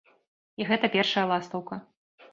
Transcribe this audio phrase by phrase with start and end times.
[0.63, 1.75] І гэта першая ластаўка.